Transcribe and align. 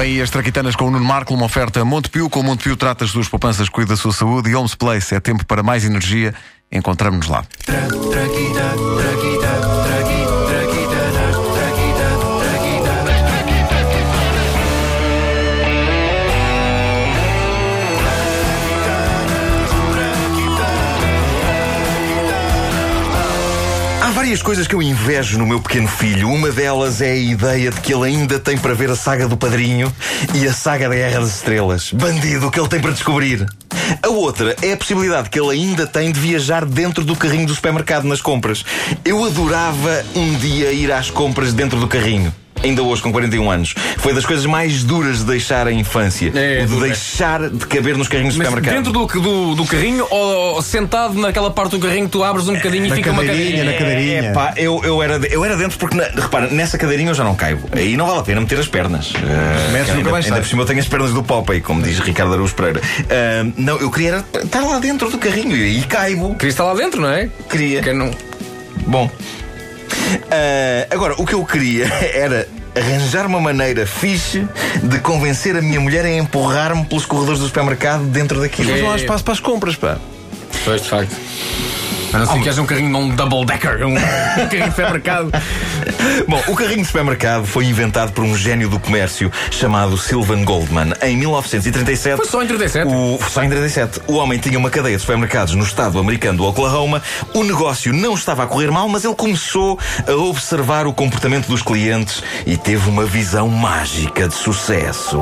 Aí 0.00 0.18
as 0.22 0.30
traquitanas 0.30 0.74
com 0.74 0.86
o 0.86 0.90
Nuno 0.90 1.04
Marco, 1.04 1.34
uma 1.34 1.44
oferta 1.44 1.84
Montepio. 1.84 2.30
Com 2.30 2.40
o 2.40 2.42
Montepio 2.42 2.74
trata 2.74 3.04
as 3.04 3.10
suas 3.10 3.28
poupanças, 3.28 3.68
cuida 3.68 3.90
da 3.90 3.96
sua 3.98 4.14
saúde. 4.14 4.48
E 4.48 4.54
Homes 4.54 4.74
Place 4.74 5.14
é 5.14 5.20
tempo 5.20 5.44
para 5.44 5.62
mais 5.62 5.84
energia. 5.84 6.34
Encontramos-nos 6.72 7.28
lá. 7.28 7.44
Há 7.68 8.89
várias 24.30 24.42
coisas 24.44 24.68
que 24.68 24.76
eu 24.76 24.80
invejo 24.80 25.38
no 25.38 25.44
meu 25.44 25.60
pequeno 25.60 25.88
filho. 25.88 26.30
Uma 26.30 26.52
delas 26.52 27.00
é 27.00 27.10
a 27.10 27.16
ideia 27.16 27.68
de 27.72 27.80
que 27.80 27.92
ele 27.92 28.04
ainda 28.04 28.38
tem 28.38 28.56
para 28.56 28.74
ver 28.74 28.88
a 28.88 28.94
saga 28.94 29.26
do 29.26 29.36
Padrinho 29.36 29.92
e 30.32 30.46
a 30.46 30.52
saga 30.52 30.88
da 30.88 30.94
Guerra 30.94 31.18
das 31.18 31.34
Estrelas. 31.34 31.92
Bandido, 31.92 32.48
que 32.48 32.60
ele 32.60 32.68
tem 32.68 32.80
para 32.80 32.92
descobrir. 32.92 33.44
A 34.00 34.08
outra 34.08 34.54
é 34.62 34.72
a 34.72 34.76
possibilidade 34.76 35.30
que 35.30 35.40
ele 35.40 35.50
ainda 35.50 35.84
tem 35.84 36.12
de 36.12 36.20
viajar 36.20 36.64
dentro 36.64 37.04
do 37.04 37.16
carrinho 37.16 37.44
do 37.44 37.54
supermercado 37.56 38.04
nas 38.04 38.20
compras. 38.20 38.64
Eu 39.04 39.24
adorava 39.24 40.04
um 40.14 40.32
dia 40.36 40.70
ir 40.70 40.92
às 40.92 41.10
compras 41.10 41.52
dentro 41.52 41.80
do 41.80 41.88
carrinho 41.88 42.32
ainda 42.62 42.82
hoje 42.82 43.02
com 43.02 43.10
41 43.10 43.50
anos, 43.50 43.74
foi 43.98 44.14
das 44.14 44.24
coisas 44.26 44.46
mais 44.46 44.84
duras 44.84 45.18
de 45.18 45.24
deixar 45.24 45.66
a 45.66 45.72
infância. 45.72 46.32
É, 46.34 46.58
o 46.62 46.66
de 46.66 46.72
duro, 46.72 46.84
é. 46.84 46.88
deixar 46.88 47.48
de 47.48 47.66
caber 47.66 47.96
nos 47.96 48.08
carrinhos 48.08 48.34
do 48.34 48.38
Mas 48.38 48.48
supermercado. 48.48 48.76
dentro 48.76 48.92
do, 48.92 49.06
do, 49.06 49.54
do 49.54 49.64
carrinho 49.66 50.06
ou 50.10 50.60
sentado 50.62 51.14
naquela 51.14 51.50
parte 51.50 51.72
do 51.72 51.78
carrinho 51.78 52.06
que 52.06 52.12
tu 52.12 52.22
abres 52.22 52.48
um 52.48 52.54
bocadinho 52.54 52.86
e 52.86 52.88
na 52.88 52.96
fica 52.96 53.10
uma 53.10 53.24
cadeirinha, 53.24 53.64
cadeirinha? 53.64 53.72
na 53.72 53.78
cadeirinha. 53.78 54.30
É, 54.30 54.32
pá, 54.32 54.54
eu, 54.56 54.80
eu, 54.84 55.02
era, 55.02 55.16
eu 55.28 55.44
era 55.44 55.56
dentro 55.56 55.78
porque, 55.78 55.96
na- 55.96 56.04
repara, 56.04 56.48
nessa 56.48 56.76
cadeirinha 56.76 57.10
eu 57.10 57.14
já 57.14 57.24
não 57.24 57.34
caibo. 57.34 57.68
Aí 57.72 57.96
não 57.96 58.06
vale 58.06 58.20
a 58.20 58.22
pena 58.22 58.40
meter 58.40 58.58
as 58.58 58.68
pernas. 58.68 59.12
Uh, 59.12 59.72
Metes, 59.72 59.90
ainda, 59.90 59.94
nunca 59.94 60.10
mais 60.10 60.26
ainda 60.26 60.40
por 60.40 60.46
cima 60.46 60.62
eu 60.62 60.66
tenho 60.66 60.80
as 60.80 60.88
pernas 60.88 61.12
do 61.12 61.22
Popeye, 61.22 61.60
como 61.60 61.82
diz 61.82 61.98
Ricardo 62.00 62.34
Araújo 62.34 62.54
Pereira. 62.54 62.80
Uh, 62.80 63.52
não, 63.56 63.78
eu 63.78 63.90
queria 63.90 64.10
era 64.10 64.24
estar 64.42 64.62
lá 64.62 64.78
dentro 64.80 65.08
do 65.08 65.18
carrinho 65.18 65.56
e 65.56 65.82
caibo. 65.82 66.34
Queria 66.34 66.50
estar 66.50 66.64
lá 66.64 66.74
dentro, 66.74 67.00
não 67.00 67.08
é? 67.08 67.28
Queria. 67.48 67.80
Que 67.80 67.92
não... 67.92 68.10
Bom. 68.86 69.08
Uh, 70.16 70.86
agora, 70.90 71.14
o 71.18 71.26
que 71.26 71.34
eu 71.34 71.44
queria 71.44 71.86
era 72.14 72.48
arranjar 72.74 73.26
uma 73.26 73.40
maneira 73.40 73.86
fixe 73.86 74.46
de 74.82 74.98
convencer 75.00 75.56
a 75.56 75.62
minha 75.62 75.80
mulher 75.80 76.04
a 76.04 76.10
empurrar-me 76.10 76.84
pelos 76.84 77.04
corredores 77.04 77.40
do 77.40 77.46
supermercado 77.46 78.04
dentro 78.04 78.40
daquilo. 78.40 78.70
Mas 78.70 78.80
não 78.80 78.90
há 78.92 78.96
espaço 78.96 79.24
para 79.24 79.32
as 79.34 79.40
compras, 79.40 79.76
pá. 79.76 79.98
Pois, 80.64 80.82
de 80.82 80.88
facto. 80.88 81.16
A 82.12 82.18
não 82.18 82.26
ser 82.26 82.42
que 82.42 82.48
haja 82.48 82.60
um 82.60 82.66
carrinho 82.66 82.90
num 82.90 83.08
double 83.10 83.44
decker, 83.44 83.86
um 83.86 83.94
carrinho 83.94 84.64
de 84.64 84.70
supermercado. 84.70 85.30
Bom, 86.26 86.42
o 86.48 86.56
carrinho 86.56 86.80
de 86.80 86.86
supermercado 86.86 87.46
foi 87.46 87.66
inventado 87.66 88.12
por 88.12 88.24
um 88.24 88.36
gênio 88.36 88.68
do 88.68 88.78
comércio 88.78 89.30
chamado 89.50 89.96
Sylvan 89.96 90.44
Goldman 90.44 90.92
em 91.02 91.16
1937. 91.16 92.16
Foi 92.16 92.26
só 92.26 92.42
em 92.42 92.46
37. 92.46 92.88
O, 92.88 93.18
só 93.28 93.42
em 93.44 93.48
37. 93.48 94.00
O 94.08 94.14
homem 94.14 94.38
tinha 94.38 94.58
uma 94.58 94.70
cadeia 94.70 94.96
de 94.96 95.00
supermercados 95.00 95.54
no 95.54 95.62
estado 95.62 95.98
americano 95.98 96.38
do 96.38 96.44
Oklahoma. 96.44 97.02
O 97.32 97.44
negócio 97.44 97.92
não 97.92 98.14
estava 98.14 98.42
a 98.42 98.46
correr 98.46 98.70
mal, 98.70 98.88
mas 98.88 99.04
ele 99.04 99.14
começou 99.14 99.78
a 100.06 100.12
observar 100.12 100.86
o 100.86 100.92
comportamento 100.92 101.46
dos 101.46 101.62
clientes 101.62 102.22
e 102.44 102.56
teve 102.56 102.88
uma 102.88 103.04
visão 103.04 103.48
mágica 103.48 104.26
de 104.26 104.34
sucesso. 104.34 105.20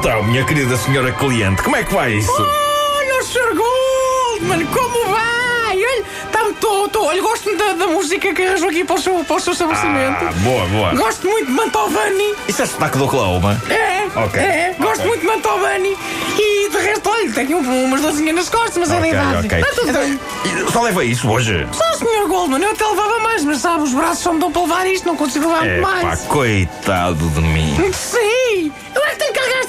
Então, 0.00 0.22
minha 0.22 0.42
querida 0.46 0.74
senhora 0.78 1.12
cliente, 1.12 1.62
como 1.62 1.76
é 1.76 1.84
que 1.84 1.92
vai 1.92 2.14
isso? 2.14 2.32
Olha 2.32 3.20
o 3.20 3.22
Sr. 3.22 3.54
Goldman, 3.54 4.66
como 4.68 5.06
vai? 5.10 5.76
Olha, 5.76 6.04
tá 6.32 6.40
tô, 6.58 6.88
tô, 6.88 7.04
olha, 7.04 7.20
gosto 7.20 7.54
da, 7.54 7.74
da 7.74 7.86
música 7.86 8.32
que 8.32 8.42
arranjou 8.42 8.70
aqui 8.70 8.82
para 8.82 8.96
o 8.96 8.98
seu, 8.98 9.22
para 9.24 9.36
o 9.36 9.40
seu 9.40 9.52
estabelecimento. 9.52 10.24
Ah, 10.24 10.32
boa, 10.42 10.64
boa. 10.68 10.94
Gosto 10.94 11.28
muito 11.28 11.46
de 11.48 11.52
Mantovani. 11.52 12.34
Isso 12.48 12.62
é 12.62 12.66
sotaque 12.66 12.96
do 12.96 13.04
Oklahoma? 13.04 13.60
É, 13.68 14.00
Ok, 14.16 14.40
é, 14.40 14.74
gosto 14.78 15.00
ok. 15.00 15.06
muito 15.06 15.20
de 15.20 15.26
Mantovani. 15.26 15.96
E 16.38 16.68
de 16.70 16.76
resto, 16.78 17.10
olha, 17.10 17.30
tenho 17.32 17.58
um- 17.58 17.84
umas 17.84 18.00
dorzinhas 18.00 18.34
nas 18.34 18.48
costas, 18.48 18.78
mas 18.78 18.90
é 18.90 19.00
da 19.00 19.08
idade. 19.08 19.46
ok. 19.46 19.60
Está 19.60 19.74
tudo 19.82 19.92
bem. 19.92 20.20
E 20.46 20.72
Só 20.72 20.80
leva 20.82 21.04
isso 21.04 21.28
hoje? 21.30 21.66
Só, 21.72 21.92
Sr. 21.98 22.26
Goldman, 22.26 22.62
eu 22.62 22.70
até 22.70 22.86
levava 22.86 23.18
mais, 23.20 23.44
mas 23.44 23.58
sabe, 23.58 23.82
os 23.84 23.92
braços 23.92 24.20
só 24.20 24.32
me 24.32 24.40
dão 24.40 24.50
para 24.50 24.62
levar 24.62 24.86
isto, 24.86 25.06
não 25.06 25.16
consigo 25.16 25.46
levar 25.46 25.66
É, 25.66 25.72
muito 25.80 25.82
pá, 25.88 26.02
mais. 26.02 26.20
coitado 26.22 27.28
de 27.28 27.40
mim. 27.40 27.76
Sim, 27.92 28.72
eu 28.94 29.02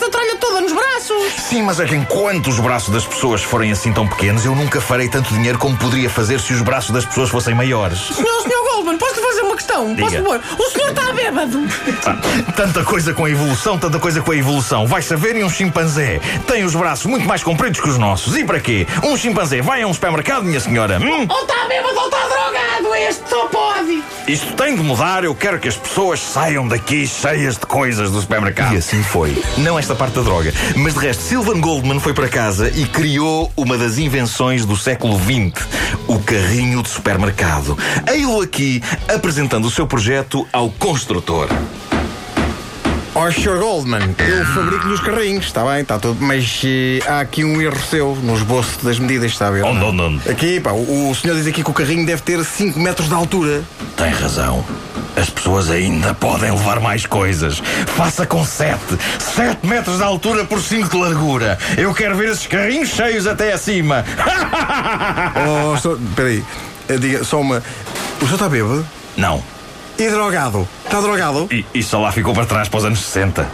esta 0.02 0.10
tralha 0.10 0.36
toda 0.38 0.62
nos 0.62 0.74
braços. 0.74 1.34
Sim, 1.38 1.62
mas 1.62 1.80
é 1.80 1.86
que 1.86 1.96
enquanto 1.96 2.48
os 2.48 2.60
braços 2.60 2.90
das 2.90 3.06
pessoas 3.06 3.44
forem 3.44 3.72
assim 3.72 3.94
tão 3.94 4.08
pequenos, 4.08 4.44
eu 4.44 4.56
nunca 4.56 4.82
farei 4.82 5.08
tanto 5.08 5.32
dinheiro 5.32 5.60
como 5.60 5.78
poderia 5.78 6.10
fazer 6.10 6.40
se 6.40 6.54
os 6.54 6.62
braços 6.62 6.90
das 6.90 7.06
pessoas 7.06 7.30
fossem 7.30 7.54
maiores. 7.54 8.00
Senhor, 8.08 8.42
Sr. 8.42 8.74
Goldman, 8.74 8.98
posso 8.98 9.16
lhe 9.16 9.22
fazer 9.22 9.42
uma 9.42 9.56
questão? 9.56 9.96
Posso 9.96 10.10
Diga. 10.10 10.24
pôr? 10.24 10.42
O 10.58 10.70
senhor 10.72 10.90
está 10.90 11.14
bêbado. 11.14 11.60
Ah, 12.06 12.52
tanta 12.56 12.84
coisa 12.84 13.14
com 13.14 13.26
a 13.26 13.30
evolução, 13.30 13.78
tanta 13.78 14.00
coisa 14.00 14.22
com 14.22 14.32
a 14.32 14.36
evolução. 14.36 14.88
Vai 14.88 15.04
saber 15.04 15.36
e 15.36 15.44
um 15.44 15.50
chimpanzé 15.50 16.20
tem 16.48 16.64
os 16.64 16.74
braços 16.74 17.06
muito 17.06 17.28
mais 17.28 17.44
compridos 17.44 17.80
que 17.80 17.90
os 17.90 17.98
nossos. 18.00 18.36
E 18.36 18.44
para 18.44 18.60
quê? 18.60 18.88
Um 19.04 19.16
chimpanzé 19.16 19.62
vai 19.62 19.84
a 19.84 19.88
um 19.88 19.94
supermercado, 19.94 20.44
minha 20.46 20.60
senhora? 20.60 20.98
Hum? 21.00 21.28
Ou 21.30 21.42
está 21.42 21.66
bêbado 21.68 22.00
ou 22.00 22.06
está 22.06 22.28
drogado, 22.28 22.96
este 22.96 23.30
só 23.30 23.46
pode. 23.48 23.61
Isto 24.28 24.54
tem 24.54 24.76
de 24.76 24.82
mudar, 24.82 25.24
eu 25.24 25.34
quero 25.34 25.60
que 25.60 25.68
as 25.68 25.76
pessoas 25.76 26.20
saiam 26.20 26.68
daqui 26.68 27.08
cheias 27.08 27.56
de 27.56 27.66
coisas 27.66 28.12
do 28.12 28.22
supermercado. 28.22 28.74
E 28.74 28.78
assim 28.78 29.02
foi. 29.02 29.42
Não 29.58 29.78
esta 29.78 29.96
parte 29.96 30.14
da 30.16 30.22
droga, 30.22 30.54
mas 30.76 30.94
de 30.94 31.00
resto, 31.00 31.24
Sylvan 31.24 31.60
Goldman 31.60 32.00
foi 32.00 32.14
para 32.14 32.30
casa 32.30 32.70
e 32.70 32.86
criou 32.86 33.52
uma 33.58 33.78
das 33.78 33.98
invenções 33.98 34.66
do 34.66 34.78
século 34.78 35.20
XX, 35.20 35.68
o 36.08 36.20
carrinho 36.20 36.84
de 36.84 36.90
supermercado. 36.90 37.78
Ei-lo 38.08 38.42
aqui 38.42 38.82
apresentando 39.14 39.66
o 39.66 39.72
seu 39.72 39.88
projeto 39.88 40.48
ao 40.54 40.70
construtor. 40.70 41.50
Ó, 43.22 43.30
Sr. 43.30 43.60
Goldman, 43.60 44.16
eu 44.18 44.46
fabrico-lhe 44.48 44.94
os 44.96 45.00
carrinhos, 45.00 45.46
está 45.46 45.64
bem, 45.64 45.82
está 45.82 46.00
tudo. 46.00 46.18
Mas 46.26 46.64
eh, 46.66 47.00
há 47.06 47.20
aqui 47.20 47.46
um 47.46 47.62
erro 47.62 47.80
seu 47.80 48.16
no 48.16 48.34
esboço 48.36 48.84
das 48.84 48.98
medidas, 48.98 49.34
está 49.34 49.50
a 49.50 49.52
ver? 49.52 49.64
Onde, 49.64 49.86
onde, 49.86 50.02
onde? 50.02 50.28
Aqui, 50.32 50.60
pá, 50.60 50.72
o, 50.72 51.12
o 51.12 51.14
senhor 51.14 51.36
diz 51.36 51.46
aqui 51.46 51.64
que 51.64 51.70
o 51.70 51.74
carrinho 51.74 52.04
deve 52.04 52.24
ter 52.24 52.44
5 52.44 52.80
metros 52.80 53.10
de 53.10 53.14
altura. 53.14 53.62
Tem 53.96 54.10
razão. 54.10 54.66
As 55.16 55.30
pessoas 55.30 55.70
ainda 55.70 56.16
podem 56.16 56.50
levar 56.50 56.80
mais 56.80 57.06
coisas. 57.06 57.62
Faça 57.96 58.26
com 58.26 58.44
7. 58.44 58.80
7 59.20 59.68
metros 59.68 59.98
de 59.98 60.04
altura 60.04 60.44
por 60.44 60.60
5 60.60 60.90
de 60.90 60.98
largura. 60.98 61.60
Eu 61.78 61.94
quero 61.94 62.16
ver 62.16 62.30
esses 62.30 62.48
carrinhos 62.48 62.90
cheios 62.90 63.28
até 63.28 63.54
acima. 63.54 64.04
Oh, 65.74 65.78
senhor, 65.78 66.00
peraí, 66.16 66.44
eh, 66.90 66.98
diga 66.98 67.24
só 67.24 67.40
uma. 67.40 67.62
O 68.20 68.26
senhor 68.26 68.34
está 68.34 68.50
bêbado? 68.50 68.84
Não. 69.16 69.44
E 70.02 70.10
drogado? 70.10 70.68
Está 70.84 71.00
drogado? 71.00 71.48
E 71.52 71.64
isso 71.76 71.96
lá 72.02 72.12
ficou 72.12 72.34
para 72.34 72.48
trás 72.48 72.68
para 72.68 72.78
os 72.80 72.86
anos 72.86 73.02
60. 73.02 73.48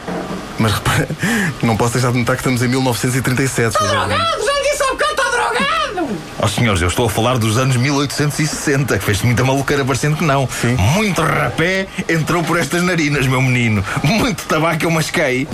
Mas 0.58 0.72
repara, 0.72 1.06
não 1.62 1.76
posso 1.76 1.92
deixar 1.92 2.14
de 2.14 2.20
notar 2.20 2.38
que 2.38 2.40
estamos 2.40 2.64
em 2.64 2.70
1937. 2.70 3.74
Sr. 3.74 3.80
Goldman. 3.80 4.08
Drogado, 4.08 4.46
já 4.46 4.54
lhe 4.54 4.70
disse 4.70 4.82
há 4.82 4.88
bocado, 4.88 5.12
está 5.12 5.30
drogado. 5.30 6.18
Ó 6.37 6.37
Oh, 6.48 6.50
senhores, 6.50 6.82
eu 6.82 6.88
estou 6.88 7.08
a 7.08 7.10
falar 7.10 7.38
dos 7.38 7.58
anos 7.58 7.76
1860, 7.76 8.98
que 8.98 9.04
fez 9.04 9.22
muita 9.22 9.44
maluqueira 9.44 9.84
parecendo 9.84 10.16
que 10.16 10.24
não. 10.24 10.48
Sim. 10.48 10.78
Muito 10.78 11.22
rapé 11.22 11.88
entrou 12.08 12.42
por 12.42 12.58
estas 12.58 12.84
narinas, 12.84 13.28
meu 13.28 13.42
menino. 13.42 13.84
Muito 14.02 14.46
tabaco 14.46 14.86
eu 14.86 14.90
masquei. 14.90 15.46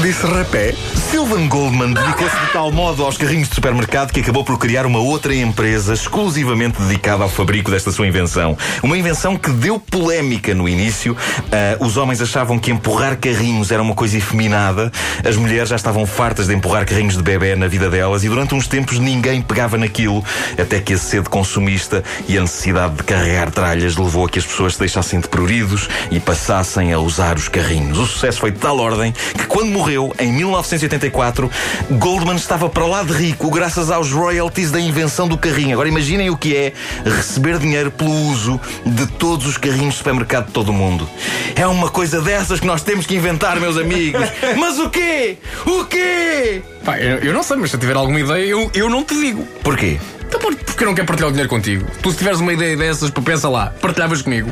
Disse 0.00 0.24
rapé. 0.24 0.72
Sylvan 1.10 1.48
Goldman 1.48 1.92
dedicou-se 1.92 2.34
de 2.34 2.52
tal 2.52 2.70
modo 2.70 3.04
aos 3.04 3.18
carrinhos 3.18 3.48
de 3.48 3.54
supermercado 3.56 4.12
que 4.12 4.20
acabou 4.20 4.44
por 4.44 4.56
criar 4.56 4.86
uma 4.86 5.00
outra 5.00 5.34
empresa 5.34 5.92
exclusivamente 5.92 6.80
dedicada 6.80 7.24
ao 7.24 7.28
fabrico 7.28 7.70
desta 7.70 7.90
sua 7.90 8.06
invenção. 8.06 8.56
Uma 8.82 8.96
invenção 8.96 9.36
que 9.36 9.50
deu 9.50 9.80
polémica 9.80 10.54
no 10.54 10.68
início. 10.68 11.16
Ah, 11.50 11.76
os 11.84 11.96
homens 11.96 12.22
achavam 12.22 12.58
que 12.58 12.70
empurrar 12.70 13.18
carrinhos 13.18 13.72
era 13.72 13.82
uma 13.82 13.94
coisa 13.94 14.16
efeminada. 14.16 14.92
As 15.28 15.36
mulheres 15.36 15.68
já 15.68 15.76
estavam 15.76 16.06
fartas 16.06 16.46
de 16.46 16.54
empurrar 16.54 16.86
carrinhos 16.86 17.16
de 17.16 17.22
bebê 17.22 17.56
na 17.56 17.66
vida 17.66 17.90
delas 17.90 18.22
e 18.22 18.28
durante 18.28 18.54
uns 18.54 18.68
tempos 18.68 18.98
ninguém 18.98 19.42
pegava 19.42 19.76
naquilo. 19.76 20.19
Até 20.60 20.80
que 20.80 20.94
a 20.94 20.98
sede 20.98 21.28
consumista 21.28 22.02
e 22.28 22.36
a 22.36 22.40
necessidade 22.40 22.96
de 22.96 23.02
carregar 23.02 23.50
tralhas 23.50 23.96
levou 23.96 24.26
a 24.26 24.28
que 24.28 24.38
as 24.38 24.46
pessoas 24.46 24.74
se 24.74 24.78
deixassem 24.78 25.20
de 25.20 25.28
pruridos 25.28 25.88
e 26.10 26.20
passassem 26.20 26.92
a 26.92 26.98
usar 26.98 27.36
os 27.36 27.48
carrinhos. 27.48 27.98
O 27.98 28.06
sucesso 28.06 28.40
foi 28.40 28.50
de 28.50 28.58
tal 28.58 28.78
ordem 28.78 29.12
que 29.12 29.46
quando 29.46 29.70
morreu, 29.70 30.14
em 30.18 30.32
1984, 30.32 31.50
Goldman 31.92 32.36
estava 32.36 32.68
para 32.68 32.86
lá 32.86 33.02
de 33.02 33.12
rico 33.12 33.50
graças 33.50 33.90
aos 33.90 34.10
royalties 34.12 34.70
da 34.70 34.80
invenção 34.80 35.28
do 35.28 35.36
carrinho. 35.36 35.72
Agora 35.72 35.88
imaginem 35.88 36.30
o 36.30 36.36
que 36.36 36.56
é 36.56 36.72
receber 37.04 37.58
dinheiro 37.58 37.90
pelo 37.90 38.10
uso 38.10 38.60
de 38.84 39.06
todos 39.06 39.46
os 39.46 39.56
carrinhos 39.56 39.94
de 39.94 39.98
supermercado 39.98 40.46
de 40.46 40.52
todo 40.52 40.70
o 40.70 40.72
mundo. 40.72 41.08
É 41.54 41.66
uma 41.66 41.88
coisa 41.88 42.20
dessas 42.20 42.60
que 42.60 42.66
nós 42.66 42.82
temos 42.82 43.06
que 43.06 43.14
inventar, 43.14 43.58
meus 43.60 43.76
amigos. 43.76 44.28
Mas 44.56 44.78
o 44.78 44.88
quê? 44.88 45.36
O 45.66 45.84
quê? 45.84 46.62
Pá, 46.84 46.98
eu, 46.98 47.18
eu 47.18 47.32
não 47.32 47.42
sei, 47.42 47.56
mas 47.56 47.70
se 47.70 47.76
eu 47.76 47.80
tiver 47.80 47.96
alguma 47.96 48.18
ideia, 48.20 48.44
eu, 48.44 48.70
eu 48.74 48.88
não 48.88 49.04
te 49.04 49.14
digo. 49.14 49.44
Porquê? 49.62 49.98
Então 50.26 50.40
por- 50.40 50.54
porque 50.56 50.82
eu 50.84 50.88
não 50.88 50.94
quero 50.94 51.06
partilhar 51.06 51.28
o 51.28 51.32
dinheiro 51.32 51.48
contigo. 51.50 51.86
Tu 52.02 52.10
se 52.12 52.16
tiveres 52.18 52.40
uma 52.40 52.52
ideia 52.52 52.76
dessas, 52.76 53.10
pá, 53.10 53.20
pensa 53.20 53.48
lá, 53.48 53.72
partilhavas 53.80 54.22
comigo. 54.22 54.50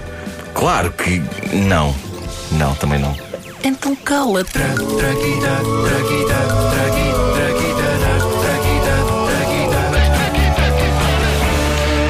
Claro 0.55 0.91
que 0.93 1.23
não. 1.53 1.95
Não, 2.53 2.75
também 2.75 2.99
não. 2.99 3.17
Então 3.63 3.95
cala-te. 3.97 4.53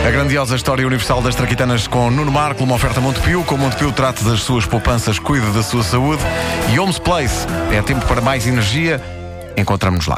A 0.06 0.10
grandiosa 0.10 0.56
história 0.56 0.86
universal 0.86 1.20
das 1.20 1.34
traquitanas 1.34 1.86
com 1.86 2.10
Nuno 2.10 2.30
Marco, 2.32 2.64
uma 2.64 2.74
oferta 2.76 3.00
Montepio. 3.00 3.42
Com 3.44 3.56
Montepio, 3.58 3.92
trate 3.92 4.24
das 4.24 4.40
suas 4.40 4.64
poupanças, 4.64 5.18
cuide 5.18 5.46
da 5.50 5.62
sua 5.62 5.82
saúde. 5.82 6.22
E 6.72 6.78
Homes 6.78 6.98
Place. 6.98 7.46
É 7.72 7.82
tempo 7.82 8.06
para 8.06 8.20
mais 8.20 8.46
energia. 8.46 9.02
Encontramos-nos 9.58 10.06
lá. 10.06 10.16